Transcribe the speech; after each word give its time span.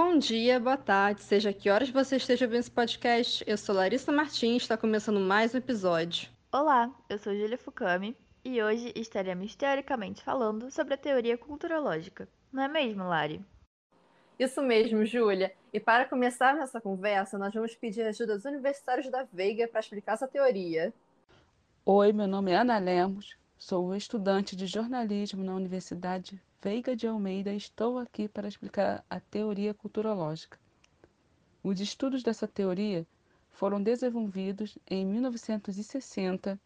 Bom 0.00 0.16
dia, 0.16 0.60
boa 0.60 0.76
tarde, 0.76 1.22
seja 1.22 1.52
que 1.52 1.68
horas 1.68 1.90
você 1.90 2.14
esteja 2.14 2.44
ouvindo 2.44 2.60
esse 2.60 2.70
podcast. 2.70 3.42
Eu 3.44 3.58
sou 3.58 3.74
Larissa 3.74 4.12
Martins, 4.12 4.62
está 4.62 4.76
começando 4.76 5.18
mais 5.18 5.52
um 5.52 5.58
episódio. 5.58 6.30
Olá, 6.52 6.88
eu 7.08 7.18
sou 7.18 7.34
Julia 7.34 7.58
Fukami 7.58 8.16
e 8.44 8.62
hoje 8.62 8.92
estaremos 8.94 9.56
teoricamente 9.56 10.22
falando 10.22 10.70
sobre 10.70 10.94
a 10.94 10.96
teoria 10.96 11.36
culturológica. 11.36 12.28
Não 12.52 12.62
é 12.62 12.68
mesmo, 12.68 13.02
Lari? 13.02 13.44
Isso 14.38 14.62
mesmo, 14.62 15.04
Júlia. 15.04 15.52
E 15.72 15.80
para 15.80 16.04
começar 16.04 16.54
nossa 16.54 16.80
conversa, 16.80 17.36
nós 17.36 17.52
vamos 17.52 17.74
pedir 17.74 18.02
ajuda 18.02 18.36
dos 18.36 18.44
universitários 18.44 19.10
da 19.10 19.24
Veiga 19.24 19.66
para 19.66 19.80
explicar 19.80 20.12
essa 20.12 20.28
teoria. 20.28 20.94
Oi, 21.84 22.12
meu 22.12 22.28
nome 22.28 22.52
é 22.52 22.56
Ana 22.56 22.78
Lemos, 22.78 23.36
sou 23.58 23.94
estudante 23.94 24.54
de 24.54 24.66
jornalismo 24.66 25.42
na 25.42 25.54
Universidade 25.54 26.40
Veiga 26.62 26.94
de 26.94 27.08
Almeida 27.08 27.52
e 27.52 27.56
estou 27.56 27.98
aqui 27.98 28.28
para 28.28 28.46
explicar 28.46 29.04
a 29.10 29.18
teoria 29.18 29.74
culturológica. 29.74 30.58
Os 31.62 31.80
estudos 31.80 32.22
dessa 32.22 32.46
teoria 32.46 33.04
foram 33.50 33.82
desenvolvidos 33.82 34.78
em 34.88 35.04
1960 35.04 36.58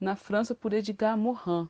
na 0.00 0.14
França 0.14 0.54
por 0.54 0.72
Edgar 0.72 1.18
Morin. 1.18 1.68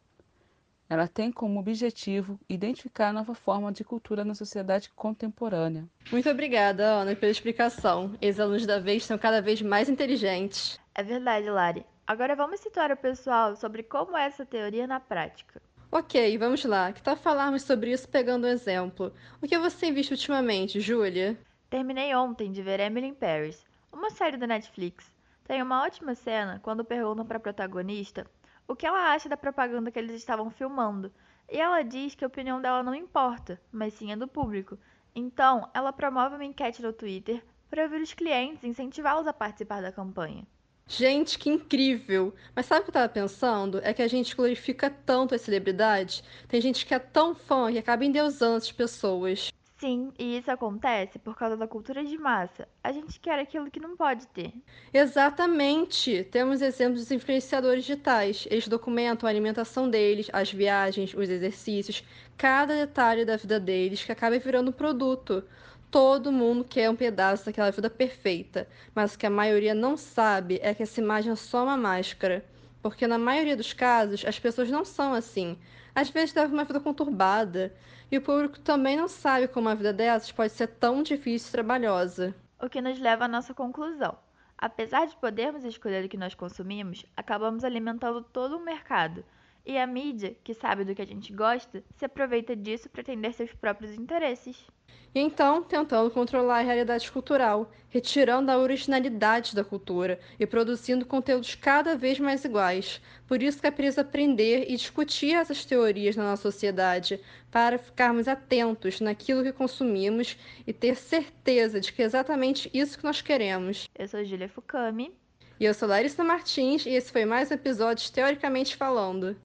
Ela 0.90 1.08
tem 1.08 1.32
como 1.32 1.60
objetivo 1.60 2.38
identificar 2.48 3.08
a 3.08 3.12
nova 3.12 3.34
forma 3.34 3.72
de 3.72 3.84
cultura 3.84 4.24
na 4.24 4.34
sociedade 4.34 4.90
contemporânea. 4.90 5.88
Muito 6.12 6.28
obrigada, 6.28 6.84
Ana, 6.84 7.16
pela 7.16 7.32
explicação. 7.32 8.12
Os 8.22 8.40
alunos 8.40 8.66
da 8.66 8.78
vez 8.78 9.02
estão 9.02 9.18
cada 9.18 9.40
vez 9.40 9.62
mais 9.62 9.88
inteligentes. 9.88 10.78
É 10.94 11.02
verdade, 11.02 11.48
Lari. 11.48 11.86
Agora 12.08 12.34
vamos 12.34 12.60
situar 12.60 12.90
o 12.90 12.96
pessoal 12.96 13.54
sobre 13.54 13.82
como 13.82 14.16
é 14.16 14.24
essa 14.24 14.46
teoria 14.46 14.86
na 14.86 14.98
prática. 14.98 15.60
Ok, 15.92 16.38
vamos 16.38 16.64
lá. 16.64 16.90
Que 16.90 17.02
tal 17.02 17.14
falarmos 17.14 17.60
sobre 17.64 17.92
isso 17.92 18.08
pegando 18.08 18.46
um 18.46 18.50
exemplo? 18.50 19.12
O 19.42 19.46
que 19.46 19.58
você 19.58 19.78
tem 19.78 19.92
visto 19.92 20.12
ultimamente, 20.12 20.80
Júlia? 20.80 21.38
Terminei 21.68 22.14
ontem 22.14 22.50
de 22.50 22.62
ver 22.62 22.80
Emily 22.80 23.08
in 23.08 23.14
Paris, 23.14 23.62
uma 23.92 24.08
série 24.08 24.38
da 24.38 24.46
Netflix. 24.46 25.14
Tem 25.46 25.62
uma 25.62 25.82
ótima 25.82 26.14
cena 26.14 26.58
quando 26.62 26.82
perguntam 26.82 27.26
para 27.26 27.36
a 27.36 27.40
protagonista 27.40 28.26
o 28.66 28.74
que 28.74 28.86
ela 28.86 29.12
acha 29.12 29.28
da 29.28 29.36
propaganda 29.36 29.90
que 29.90 29.98
eles 29.98 30.16
estavam 30.16 30.48
filmando. 30.48 31.12
E 31.46 31.60
ela 31.60 31.82
diz 31.82 32.14
que 32.14 32.24
a 32.24 32.28
opinião 32.28 32.58
dela 32.58 32.82
não 32.82 32.94
importa, 32.94 33.60
mas 33.70 33.92
sim 33.92 34.14
a 34.14 34.16
do 34.16 34.26
público. 34.26 34.78
Então, 35.14 35.68
ela 35.74 35.92
promove 35.92 36.36
uma 36.36 36.44
enquete 36.46 36.80
no 36.80 36.90
Twitter 36.90 37.44
para 37.68 37.82
ouvir 37.82 38.00
os 38.00 38.14
clientes 38.14 38.62
e 38.62 38.68
incentivá-los 38.68 39.26
a 39.26 39.32
participar 39.34 39.82
da 39.82 39.92
campanha. 39.92 40.46
Gente, 40.88 41.38
que 41.38 41.50
incrível! 41.50 42.34
Mas 42.56 42.66
sabe 42.66 42.80
o 42.80 42.84
que 42.84 42.90
eu 42.90 42.94
tava 42.94 43.08
pensando? 43.10 43.78
É 43.84 43.92
que 43.92 44.00
a 44.02 44.08
gente 44.08 44.34
glorifica 44.34 44.88
tanto 44.90 45.34
as 45.34 45.42
celebridades. 45.42 46.22
Tem 46.48 46.60
gente 46.62 46.86
que 46.86 46.94
é 46.94 46.98
tão 46.98 47.34
fã 47.34 47.70
que 47.70 47.78
acaba 47.78 48.04
endeusando 48.06 48.56
essas 48.56 48.72
pessoas. 48.72 49.50
Sim, 49.76 50.12
e 50.18 50.36
isso 50.38 50.50
acontece 50.50 51.18
por 51.18 51.36
causa 51.36 51.56
da 51.56 51.68
cultura 51.68 52.04
de 52.04 52.18
massa. 52.18 52.66
A 52.82 52.90
gente 52.90 53.20
quer 53.20 53.38
aquilo 53.38 53.70
que 53.70 53.78
não 53.78 53.96
pode 53.96 54.26
ter. 54.28 54.52
Exatamente! 54.92 56.24
Temos 56.24 56.62
exemplos 56.62 57.02
dos 57.02 57.12
influenciadores 57.12 57.84
digitais. 57.84 58.48
Eles 58.50 58.66
documentam 58.66 59.26
a 59.26 59.30
alimentação 59.30 59.88
deles, 59.88 60.28
as 60.32 60.50
viagens, 60.50 61.14
os 61.14 61.28
exercícios, 61.28 62.02
cada 62.36 62.74
detalhe 62.74 63.24
da 63.24 63.36
vida 63.36 63.60
deles 63.60 64.02
que 64.02 64.10
acaba 64.10 64.38
virando 64.38 64.70
um 64.70 64.72
produto. 64.72 65.44
Todo 65.90 66.30
mundo 66.30 66.64
quer 66.64 66.90
um 66.90 66.96
pedaço 66.96 67.46
daquela 67.46 67.70
vida 67.70 67.88
perfeita, 67.88 68.68
mas 68.94 69.14
o 69.14 69.18
que 69.18 69.26
a 69.26 69.30
maioria 69.30 69.74
não 69.74 69.96
sabe 69.96 70.60
é 70.62 70.74
que 70.74 70.82
essa 70.82 71.00
imagem 71.00 71.32
é 71.32 71.36
só 71.36 71.64
uma 71.64 71.78
máscara. 71.78 72.44
Porque 72.82 73.06
na 73.06 73.18
maioria 73.18 73.56
dos 73.56 73.72
casos, 73.72 74.24
as 74.26 74.38
pessoas 74.38 74.70
não 74.70 74.84
são 74.84 75.14
assim. 75.14 75.58
Às 75.94 76.10
vezes 76.10 76.34
levam 76.34 76.54
uma 76.54 76.64
vida 76.64 76.78
conturbada. 76.78 77.74
E 78.10 78.18
o 78.18 78.22
público 78.22 78.60
também 78.60 78.96
não 78.96 79.08
sabe 79.08 79.48
como 79.48 79.68
a 79.68 79.74
vida 79.74 79.92
dessas 79.92 80.30
pode 80.30 80.52
ser 80.52 80.66
tão 80.66 81.02
difícil 81.02 81.48
e 81.48 81.52
trabalhosa. 81.52 82.34
O 82.60 82.68
que 82.68 82.80
nos 82.80 82.98
leva 82.98 83.24
à 83.24 83.28
nossa 83.28 83.54
conclusão. 83.54 84.16
Apesar 84.56 85.06
de 85.06 85.16
podermos 85.16 85.64
escolher 85.64 86.04
o 86.04 86.08
que 86.08 86.16
nós 86.16 86.34
consumimos, 86.34 87.06
acabamos 87.16 87.64
alimentando 87.64 88.22
todo 88.22 88.56
um 88.56 88.64
mercado. 88.64 89.24
E 89.70 89.76
a 89.76 89.86
mídia, 89.86 90.34
que 90.42 90.54
sabe 90.54 90.82
do 90.82 90.94
que 90.94 91.02
a 91.02 91.06
gente 91.06 91.30
gosta, 91.30 91.84
se 91.94 92.02
aproveita 92.02 92.56
disso 92.56 92.88
para 92.88 93.02
atender 93.02 93.34
seus 93.34 93.52
próprios 93.52 93.92
interesses. 93.92 94.66
E 95.14 95.20
então, 95.20 95.62
tentando 95.62 96.10
controlar 96.10 96.60
a 96.60 96.62
realidade 96.62 97.12
cultural, 97.12 97.70
retirando 97.90 98.50
a 98.50 98.56
originalidade 98.56 99.54
da 99.54 99.62
cultura 99.62 100.18
e 100.40 100.46
produzindo 100.46 101.04
conteúdos 101.04 101.54
cada 101.54 101.94
vez 101.94 102.18
mais 102.18 102.46
iguais. 102.46 103.02
Por 103.26 103.42
isso 103.42 103.60
que 103.60 103.66
é 103.66 103.70
preciso 103.70 104.00
aprender 104.00 104.70
e 104.70 104.74
discutir 104.74 105.34
essas 105.34 105.66
teorias 105.66 106.16
na 106.16 106.24
nossa 106.24 106.50
sociedade, 106.50 107.20
para 107.50 107.76
ficarmos 107.76 108.26
atentos 108.26 109.02
naquilo 109.02 109.42
que 109.42 109.52
consumimos 109.52 110.38
e 110.66 110.72
ter 110.72 110.96
certeza 110.96 111.78
de 111.78 111.92
que 111.92 112.00
é 112.00 112.06
exatamente 112.06 112.70
isso 112.72 112.96
que 112.96 113.04
nós 113.04 113.20
queremos. 113.20 113.86
Eu 113.94 114.08
sou 114.08 114.24
Julia 114.24 114.48
Fukami. 114.48 115.14
E 115.60 115.64
eu 115.66 115.74
sou 115.74 115.88
Larissa 115.88 116.24
Martins, 116.24 116.86
e 116.86 116.90
esse 116.90 117.12
foi 117.12 117.26
mais 117.26 117.50
um 117.50 117.54
episódio 117.54 118.10
Teoricamente 118.12 118.76
Falando. 118.76 119.36